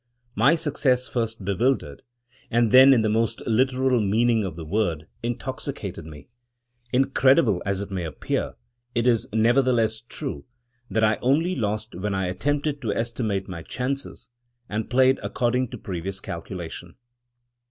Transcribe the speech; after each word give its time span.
My 0.33 0.55
success 0.55 1.07
first 1.07 1.45
bewildered, 1.45 2.01
and 2.49 2.71
then, 2.71 2.91
in 2.91 3.03
the 3.03 3.07
most 3.07 3.45
literal 3.45 3.99
meaning 4.01 4.43
of 4.43 4.55
the 4.55 4.65
word, 4.65 5.05
intoxicated 5.21 6.07
me. 6.07 6.27
Incredible 6.91 7.61
as 7.67 7.81
it 7.81 7.91
may 7.91 8.03
appear, 8.05 8.55
it 8.95 9.05
is 9.05 9.27
nevertheless 9.31 10.01
true, 10.09 10.45
that 10.89 11.03
I 11.03 11.17
only 11.21 11.53
lost 11.55 11.93
when 11.93 12.15
I 12.15 12.25
attempted 12.25 12.81
to 12.81 12.91
estimate 12.95 13.45
chances, 13.67 14.29
and 14.67 14.89
played 14.89 15.19
according 15.21 15.67
to 15.67 15.77
previous 15.77 16.19
calculation. 16.19 16.95